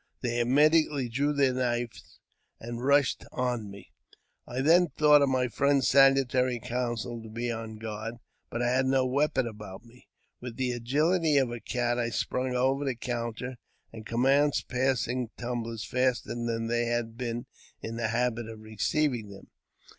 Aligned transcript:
They 0.21 0.39
immediately 0.39 1.09
drew 1.09 1.31
their 1.31 1.53
knives 1.53 2.19
and 2.59 2.83
rushed 2.83 3.23
on 3.31 3.69
me. 3.69 3.91
I 4.47 4.61
then 4.61 4.87
thought 4.97 5.21
of 5.21 5.29
my 5.29 5.47
friend's 5.47 5.89
salutary 5.89 6.59
counsel 6.59 7.21
to 7.21 7.29
be 7.29 7.51
on 7.51 7.75
my 7.75 7.81
guard, 7.81 8.15
but 8.49 8.63
I 8.63 8.69
had 8.69 8.87
no 8.87 9.05
weapon 9.05 9.45
about 9.45 9.85
me. 9.85 10.07
With 10.39 10.55
the 10.57 10.71
agiUty 10.71 11.39
of 11.39 11.51
a 11.51 11.59
cat 11.59 11.99
I 11.99 12.09
sprung 12.09 12.55
over 12.55 12.83
the 12.83 12.95
counter, 12.95 13.57
and 13.93 14.03
commenced 14.03 14.67
passing 14.69 15.29
tumblers 15.37 15.85
faster 15.85 16.29
than 16.29 16.65
they 16.65 16.85
had 16.87 17.15
been 17.15 17.45
in 17.83 17.97
the 17.97 18.07
habit 18.07 18.49
of 18.49 18.59
receiving 18.61 19.29
them. 19.29 19.51